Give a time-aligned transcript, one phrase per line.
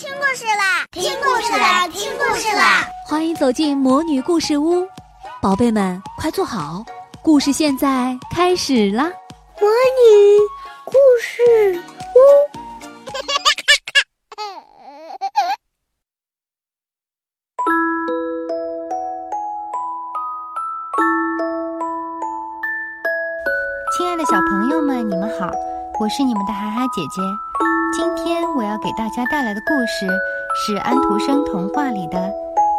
[0.00, 0.86] 听故事啦！
[0.92, 1.86] 听故事啦！
[1.88, 2.88] 听故事啦！
[3.06, 4.88] 欢迎走进魔女故事屋，
[5.42, 6.82] 宝贝们快坐好，
[7.22, 9.04] 故事现在开始啦！
[9.60, 10.38] 魔女
[10.86, 11.78] 故事
[12.14, 12.18] 屋，
[23.98, 25.50] 亲爱的小朋友们，你们好，
[26.00, 27.20] 我是你们的涵涵姐姐。
[27.92, 30.06] 今天我要给大家带来的故事
[30.54, 32.18] 是安徒生童话里的《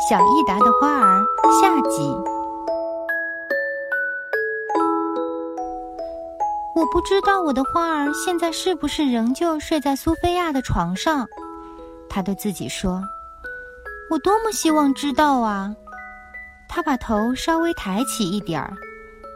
[0.10, 1.20] 小益达的花儿》
[1.62, 2.16] 下集。
[6.74, 11.28] 我不知道我的花儿现在是不是仍旧睡在苏菲亚的床上，
[12.10, 13.04] 他对自己说
[14.10, 15.76] ：“我多么希望知道啊！”
[16.70, 18.74] 他把头稍微抬起一点儿，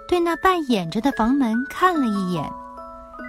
[0.07, 2.49] 对那半掩着的房门看了一眼，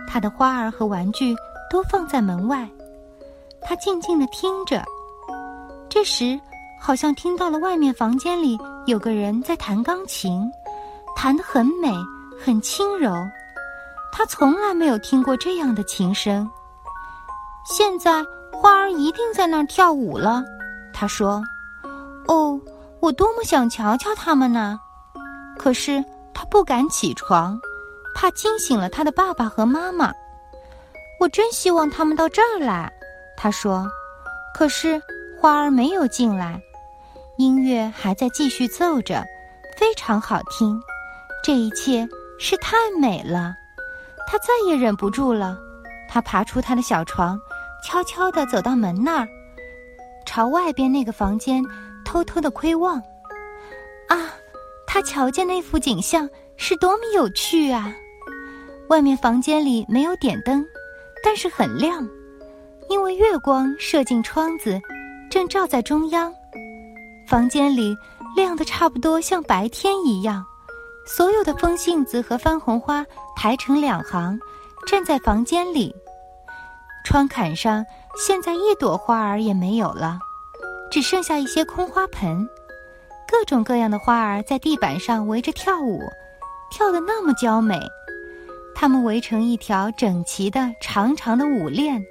[0.06, 1.34] 他的花儿和玩具。
[1.70, 2.68] 都放在门外，
[3.60, 4.84] 他静静地听着。
[5.88, 6.38] 这时，
[6.80, 10.50] 好像听到了外面房间里有个人在弹钢琴，
[11.16, 11.92] 弹得很美，
[12.45, 13.12] 很轻柔。
[14.12, 16.48] 他从来没有听过这样的琴声。
[17.66, 20.42] 现在花儿一定在那儿跳舞了，
[20.92, 21.42] 他说
[22.28, 22.58] ：“哦，
[23.01, 24.78] 我多么想瞧瞧他们呢！”
[25.58, 27.58] 可是他不敢起床，
[28.14, 30.12] 怕惊醒了他的爸爸和妈妈。
[31.18, 32.92] 我真希望他们到这儿来，
[33.36, 33.86] 他说。
[34.54, 35.02] 可是
[35.38, 36.58] 花儿没有进来，
[37.36, 39.23] 音乐还在继续奏着，
[39.76, 40.80] 非常好听。
[41.45, 42.08] 这一切
[42.38, 43.54] 是太美了，
[44.26, 45.58] 他再也忍不住了。
[46.08, 47.38] 他爬出他的小床，
[47.84, 49.28] 悄悄地走到门那儿，
[50.24, 51.62] 朝外边那个房间
[52.02, 52.96] 偷偷地窥望。
[54.08, 54.32] 啊，
[54.86, 57.95] 他瞧见那幅景象是多么有趣啊！
[58.88, 60.66] 外面房间里没有点灯。
[61.22, 62.09] 但是很亮，
[62.88, 64.81] 因为月光射进窗子，
[65.31, 66.32] 正照在中央。
[67.26, 67.97] 房间里
[68.36, 70.44] 亮得差不多像白天一样。
[71.08, 73.04] 所有的风信子和番红花
[73.36, 74.38] 排成两行，
[74.86, 75.94] 站在房间里。
[77.04, 77.84] 窗槛上
[78.16, 80.18] 现在一朵花儿也没有了，
[80.91, 82.48] 只剩下一些空花盆。
[83.28, 86.00] 各种各样的花儿在地板上围着跳舞，
[86.70, 87.78] 跳得那么娇美。
[88.78, 92.04] 它们围成一条整齐的长长的舞链，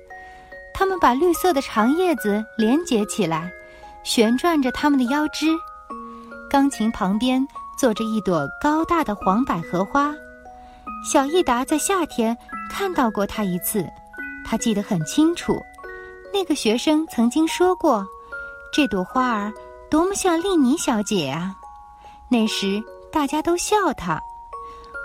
[0.73, 3.51] 它们把绿色的长叶子连接起来，
[4.03, 5.45] 旋转着它们的腰肢。
[6.49, 10.11] 钢琴旁边坐着一朵高大的黄百合花，
[11.07, 12.35] 小益达在夏天
[12.67, 13.85] 看到过它一次，
[14.43, 15.61] 他记得很清楚。
[16.33, 18.03] 那个学生曾经说过，
[18.73, 19.53] 这朵花儿
[19.87, 21.55] 多么像丽妮小姐啊！
[22.27, 24.19] 那时大家都笑他，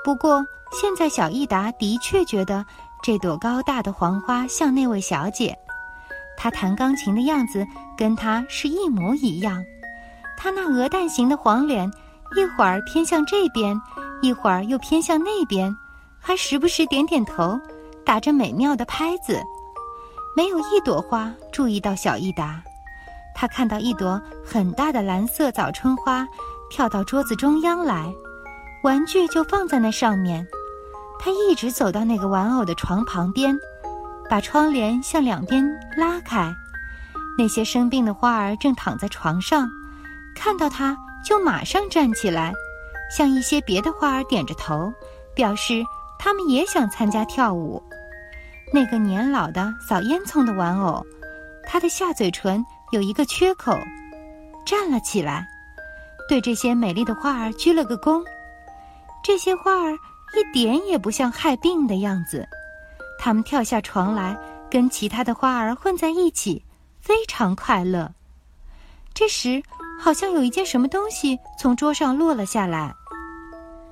[0.03, 0.43] 不过。
[0.73, 2.65] 现在，小益达的确觉得
[3.03, 5.57] 这朵高大的黄花像那位小姐，
[6.37, 7.67] 她弹钢琴的样子
[7.99, 9.63] 跟她是一模一样。
[10.37, 11.91] 她那鹅蛋形的黄脸，
[12.37, 13.79] 一会儿偏向这边，
[14.23, 15.75] 一会儿又偏向那边，
[16.21, 17.61] 还时不时点点头，
[18.05, 19.43] 打着美妙的拍子。
[20.37, 22.63] 没有一朵花注意到小益达，
[23.35, 26.27] 他看到一朵很大的蓝色早春花
[26.71, 28.11] 跳到桌子中央来，
[28.85, 30.47] 玩具就放在那上面。
[31.23, 33.55] 他一直走到那个玩偶的床旁边，
[34.29, 35.63] 把窗帘向两边
[35.95, 36.51] 拉开。
[37.37, 39.69] 那些生病的花儿正躺在床上，
[40.35, 42.55] 看到他就马上站起来，
[43.15, 44.91] 向一些别的花儿点着头，
[45.35, 45.85] 表示
[46.19, 47.83] 他们也想参加跳舞。
[48.73, 51.05] 那个年老的扫烟囱的玩偶，
[51.67, 53.77] 他的下嘴唇有一个缺口，
[54.65, 55.47] 站了起来，
[56.31, 58.25] 对这些美丽的花儿鞠了个躬。
[59.23, 59.99] 这些花儿。
[60.37, 62.49] 一点也不像害病的样子，
[63.19, 64.37] 他们跳下床来，
[64.71, 66.65] 跟其他的花儿混在一起，
[67.01, 68.13] 非常快乐。
[69.13, 69.63] 这时，
[70.01, 72.95] 好像有一件什么东西从桌上落了下来。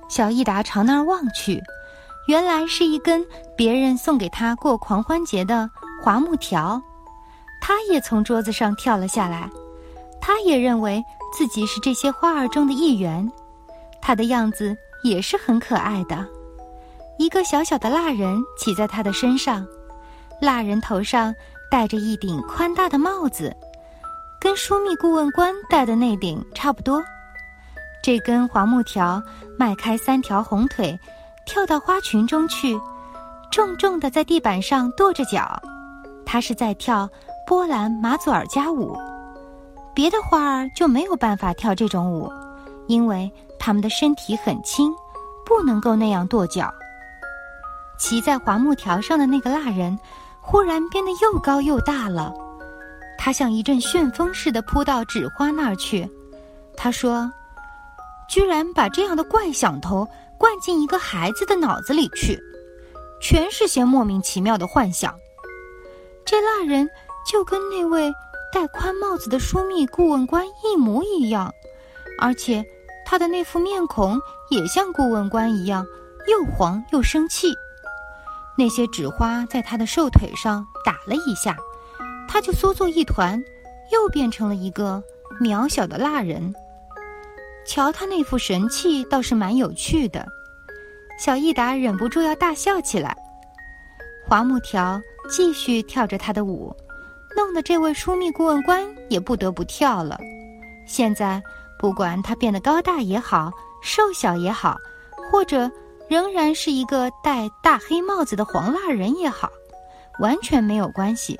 [0.07, 1.61] 小益达朝那儿望去，
[2.27, 5.69] 原来是一根别人送给他过狂欢节的
[6.01, 6.81] 桦木条。
[7.61, 9.49] 他也从桌子上跳了下来，
[10.21, 11.03] 他也认为
[11.37, 13.29] 自己是这些花儿中的一员。
[14.01, 14.75] 他的样子。
[15.01, 16.27] 也是很可爱的，
[17.17, 19.65] 一个小小的蜡人骑在他的身上，
[20.41, 21.33] 蜡人头上
[21.71, 23.55] 戴着一顶宽大的帽子，
[24.41, 27.01] 跟枢密顾问官戴的那顶差不多。
[28.03, 29.21] 这根黄木条
[29.57, 30.99] 迈开三条红腿，
[31.45, 32.77] 跳到花群中去，
[33.51, 35.61] 重重的在地板上跺着脚，
[36.25, 37.09] 他是在跳
[37.47, 38.97] 波兰马祖尔加舞。
[39.93, 42.29] 别的花儿就没有办法跳这种舞，
[42.87, 43.31] 因为。
[43.69, 44.91] 他们的身体很轻，
[45.45, 46.73] 不能够那样跺脚。
[47.99, 49.95] 骑在华木条上的那个蜡人，
[50.41, 52.33] 忽然变得又高又大了。
[53.15, 56.09] 他像一阵旋风似的扑到纸花那儿去。
[56.75, 57.31] 他说
[58.27, 60.03] ：“居然把这样的怪想头
[60.35, 62.41] 灌进一个孩子的脑子里去，
[63.21, 65.13] 全是些莫名其妙的幻想。”
[66.25, 66.89] 这蜡人
[67.31, 68.11] 就跟那位
[68.51, 71.53] 戴宽帽子的枢密顾问官一模一样，
[72.19, 72.65] 而且
[73.09, 74.21] 他的那副面孔
[74.51, 75.83] 也像顾问官一样，
[76.27, 77.51] 又黄又生气。
[78.55, 81.57] 那些纸花在他的瘦腿上打了一下。
[82.27, 83.43] 他就缩作一团，
[83.91, 85.01] 又变成了一个
[85.41, 86.53] 渺小的蜡人。
[87.65, 90.23] 瞧他那副神气，倒是蛮有趣的。
[91.17, 93.17] 小益达忍不住要大笑起来。
[94.27, 95.01] 花木条
[95.31, 96.75] 继续跳着他的舞，
[97.35, 100.19] 弄得这位枢密顾问官也不得不跳了。
[100.85, 101.41] 现在，
[101.79, 103.49] 不管他变得高大也好，
[103.81, 104.77] 瘦小也好，
[105.31, 105.71] 或者
[106.09, 109.49] 仍然是一个戴大黑帽子的黄蜡人也好，
[110.19, 111.39] 完全没有关系。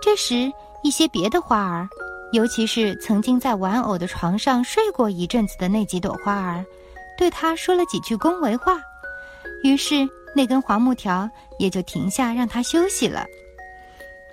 [0.00, 0.50] 这时，
[0.84, 1.88] 一些别的花儿，
[2.32, 6.64] 尤其是曾经在玩偶的床上睡过一阵子的那几朵花儿，
[7.18, 8.80] 对他说了几句恭维话。
[9.64, 13.26] 于是，那根黄木条也就停下，让他休息了。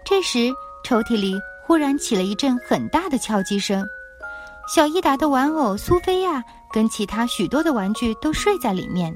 [0.06, 0.54] 这时，
[0.86, 1.36] 抽屉里
[1.66, 3.84] 忽然起了一阵很大的敲击声。
[4.68, 6.44] 小伊达的玩偶苏菲亚
[6.74, 9.16] 跟其他许多的玩具都睡在里面。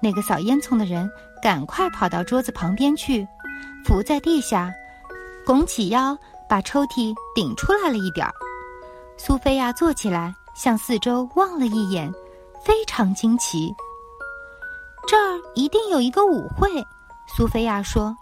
[0.00, 1.10] 那个扫烟囱的人
[1.42, 3.26] 赶快跑到桌子旁边去，
[3.84, 4.72] 伏在地下。
[5.44, 6.16] 拱起腰，
[6.48, 8.32] 把抽屉顶出来了一点儿。
[9.16, 12.12] 苏菲亚坐起来，向四周望了一眼，
[12.62, 13.74] 非常惊奇。
[15.08, 16.70] 这儿一定有一个舞会，
[17.36, 18.16] 苏菲亚说：“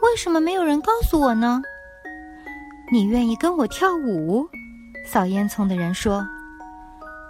[0.00, 1.60] 为什么没有人告诉我呢？”
[2.90, 4.48] 你愿意跟我跳舞？
[5.10, 6.24] 扫烟囱的人说：“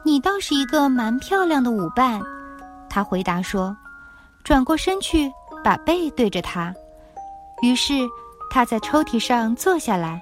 [0.04, 2.20] 你倒是一个蛮漂亮的舞伴。”
[2.90, 3.74] 他回答说，
[4.44, 5.32] 转过身去，
[5.64, 6.74] 把背对着他。
[7.62, 7.94] 于是。
[8.52, 10.20] 他在抽屉上坐下来，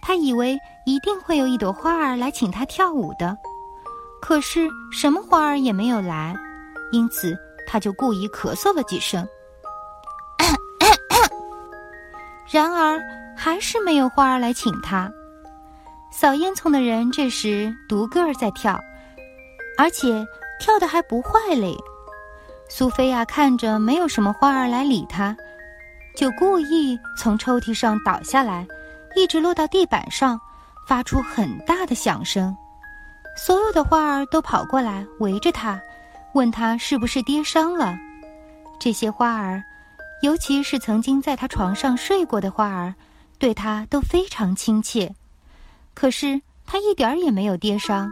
[0.00, 0.56] 他以为
[0.86, 3.36] 一定会有一朵花儿来请他跳舞的，
[4.22, 6.36] 可是什么花儿也没有来，
[6.92, 7.36] 因此
[7.66, 9.26] 他就故意咳嗽了几声。
[12.48, 12.96] 然而
[13.36, 15.10] 还是没有花儿来请他。
[16.16, 18.80] 扫烟囱的人这时独个儿在跳，
[19.76, 20.24] 而且
[20.60, 21.76] 跳得还不坏嘞。
[22.68, 25.36] 苏菲亚看着没有什么花儿来理他。
[26.14, 28.64] 就故意从抽屉上倒下来，
[29.16, 30.40] 一直落到地板上，
[30.86, 32.56] 发出很大的响声。
[33.36, 35.80] 所有的花儿都跑过来围着他，
[36.34, 37.92] 问他是不是跌伤了。
[38.78, 39.60] 这些花儿，
[40.22, 42.94] 尤其是曾经在他床上睡过的花儿，
[43.36, 45.12] 对他都非常亲切。
[45.94, 48.10] 可是他一点儿也没有跌伤。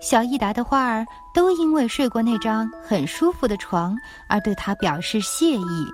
[0.00, 1.04] 小益达的花儿
[1.34, 3.94] 都因为睡过那张很舒服的床
[4.28, 5.86] 而对他表示谢意。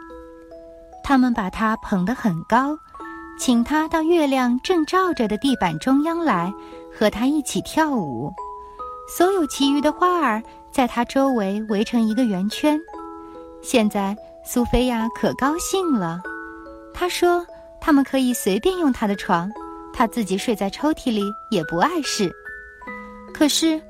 [1.03, 2.77] 他们把他捧得很高，
[3.39, 6.53] 请他到月亮正照着的地板中央来，
[6.97, 8.33] 和他一起跳舞。
[9.09, 10.43] 所有其余的花儿
[10.73, 12.79] 在他周围围成一个圆圈。
[13.63, 16.21] 现在苏菲亚可高兴了，
[16.93, 17.45] 她说
[17.81, 19.51] ：“他们可以随便用她的床，
[19.97, 22.31] 他自己睡在抽屉里也不碍事。”
[23.33, 23.81] 可是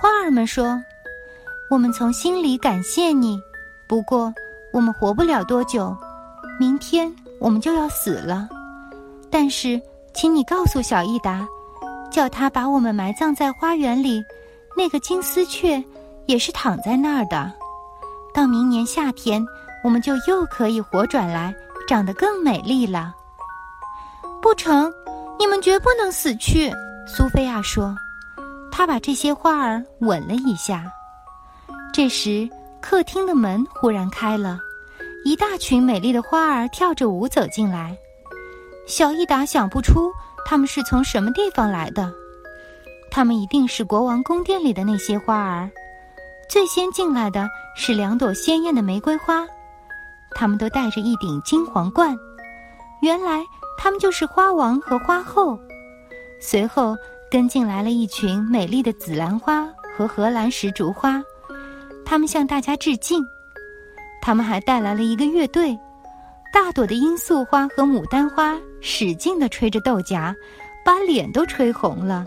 [0.00, 0.80] 花儿们说
[1.68, 3.40] ：“我们从心里感谢你，
[3.88, 4.32] 不过
[4.72, 5.94] 我们活不了多久。”
[6.58, 8.48] 明天我们就要死了，
[9.30, 9.78] 但是，
[10.14, 11.46] 请你告诉小益达，
[12.10, 14.24] 叫他把我们埋葬在花园里。
[14.74, 15.82] 那个金丝雀
[16.26, 17.52] 也是躺在那儿的。
[18.32, 19.44] 到明年夏天，
[19.84, 21.54] 我们就又可以活转来，
[21.86, 23.14] 长得更美丽了。
[24.40, 24.90] 不成，
[25.38, 26.72] 你们绝不能死去。
[27.06, 27.94] 苏菲亚说，
[28.70, 30.84] 她把这些花儿吻了一下。
[31.92, 32.48] 这时，
[32.80, 34.58] 客厅的门忽然开了。
[35.24, 37.96] 一大群美丽的花儿跳着舞走进来，
[38.86, 40.12] 小益达想不出
[40.44, 42.12] 他们是从什么地方来的，
[43.10, 45.68] 他们一定是国王宫殿里的那些花儿。
[46.48, 49.44] 最先进来的是两朵鲜艳的玫瑰花，
[50.30, 52.16] 他们都戴着一顶金皇冠，
[53.02, 53.42] 原来
[53.76, 55.58] 他们就是花王和花后。
[56.40, 56.96] 随后
[57.30, 61.22] 跟进来了一群美丽的紫兰花和荷兰石竹花，
[62.04, 63.24] 他们向大家致敬。
[64.20, 65.78] 他们还带来了一个乐队，
[66.52, 70.34] 大朵的罂粟花和牡丹花使劲地吹着豆荚，
[70.84, 72.26] 把脸都吹红了。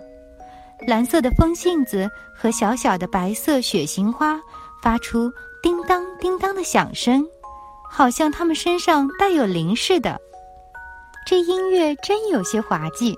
[0.87, 4.39] 蓝色的风信子和小小的白色雪形花
[4.81, 7.25] 发出叮当叮当的响声，
[7.91, 10.19] 好像它们身上带有灵似的。
[11.29, 13.15] 这音乐真有些滑稽。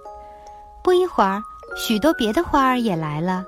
[0.83, 1.41] 不一会儿，
[1.77, 3.45] 许多别的花儿也来了，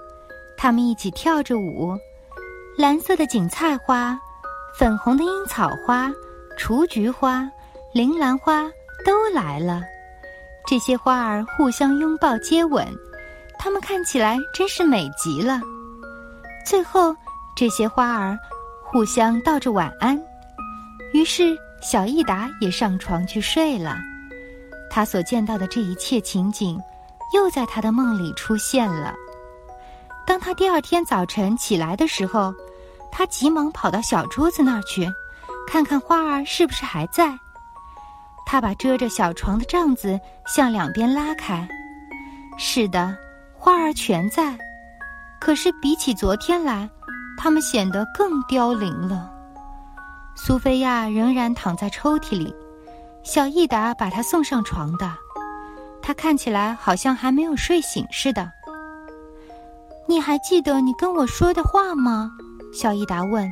[0.56, 1.98] 它们一起跳着舞。
[2.78, 4.18] 蓝色的锦菜花。
[4.80, 6.12] 粉红的樱草花、
[6.58, 7.48] 雏菊花、
[7.94, 8.64] 铃兰花
[9.06, 9.82] 都来了，
[10.66, 12.88] 这些花儿互相拥抱接吻，
[13.60, 15.62] 它们看起来真是美极了。
[16.66, 17.16] 最后，
[17.56, 18.36] 这些花儿
[18.82, 20.20] 互相道着晚安，
[21.14, 23.98] 于是小益达也上床去睡了。
[24.96, 26.80] 他所见到的这一切情景，
[27.34, 29.12] 又在他的梦里出现了。
[30.24, 32.54] 当他第二天早晨起来的时候，
[33.12, 35.12] 他急忙跑到小桌子那儿去，
[35.68, 37.36] 看看花儿是不是还在。
[38.46, 41.68] 他把遮着小床的帐子向两边拉开，
[42.60, 43.18] 是的，
[43.58, 44.56] 花儿全在。
[45.42, 46.88] 可是比起昨天来，
[47.36, 49.28] 它们显得更凋零了。
[50.36, 52.56] 苏菲亚仍然躺在抽屉里，
[53.24, 55.10] 小益达把他送上床的，
[56.02, 58.52] 他看起来好像还没有睡醒似的。
[60.08, 62.32] 你还记得你跟我说的话吗？
[62.74, 63.50] 小益达问。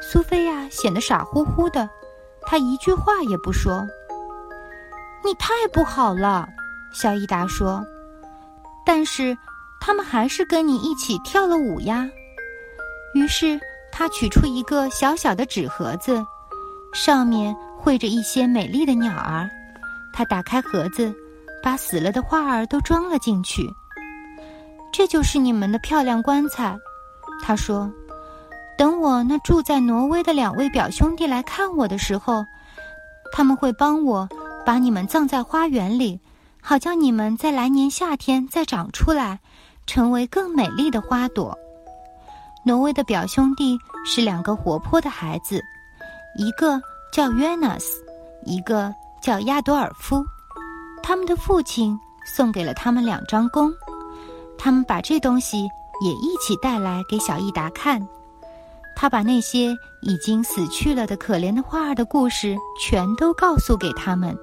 [0.00, 1.88] 苏菲亚显得傻乎乎的。
[2.44, 3.86] 他一句话也不说。
[5.24, 6.48] 你太不好了，
[6.92, 7.84] 小益达说。
[8.84, 9.36] 但是，
[9.80, 12.08] 他们还是跟你一起跳了舞呀。
[13.14, 13.60] 于是，
[13.92, 16.24] 他取出一个小小的纸盒子，
[16.92, 19.50] 上面绘着一些美丽的鸟儿。
[20.12, 21.12] 他打开盒子，
[21.62, 23.68] 把死了的花儿都装了进去。
[24.92, 26.76] 这就是你们的漂亮棺材，
[27.42, 27.90] 他说。
[28.78, 32.44] 等我那住在挪威的两位表兄弟来看我的时候，
[33.30, 34.28] 他们会帮我
[34.64, 36.18] 把你们葬在花园里，
[36.60, 39.38] 好叫你们在来年夏天再长出来，
[39.86, 41.56] 成为更美丽的花朵。
[42.64, 45.60] 挪威的表兄弟是两个活泼的孩子，
[46.36, 46.80] 一个
[47.12, 48.02] 叫约纳斯，
[48.46, 50.24] 一个叫亚多尔夫。
[51.02, 53.70] 他们的父亲送给了他们两张弓，
[54.56, 55.68] 他们把这东西
[56.02, 58.00] 也一起带来给小益达看。
[58.96, 64.34] 他把那些已经死去了的可怜的花儿的故事全都告诉给他们，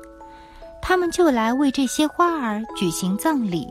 [0.80, 3.68] 他们就来为这些花儿举行葬礼。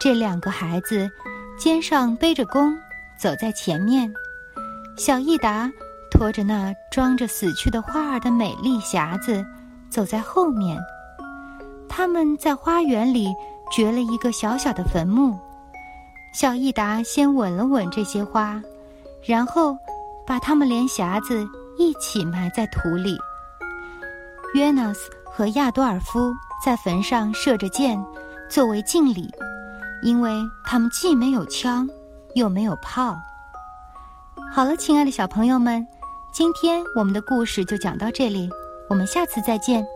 [0.00, 1.08] 这两个孩子
[1.56, 2.76] 肩上背着弓，
[3.16, 4.12] 走在前面；
[4.96, 5.70] 小益达
[6.24, 9.44] 拖着那装着死去的花儿的美丽匣子，
[9.90, 10.80] 走在后面。
[11.86, 13.28] 他们在花园里
[13.70, 15.38] 掘了一个小小的坟墓。
[16.32, 18.58] 小益达先吻了吻这些花。
[19.22, 19.76] 然后，
[20.26, 23.18] 把他们连匣子一起埋在土里。
[24.54, 26.32] 约纳斯和亚多尔夫
[26.64, 28.02] 在坟上射着箭，
[28.48, 29.30] 作为敬礼，
[30.02, 31.86] 因为他们既没有枪，
[32.34, 33.14] 又没有炮。
[34.50, 35.86] 好了，亲爱的小朋友们，
[36.34, 38.50] 今天我们的故事就讲到这里，
[38.88, 39.86] 我们下次再见。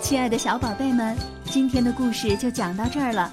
[0.00, 3.32] 亲爱的小宝贝们，今天的故事就讲到这儿了。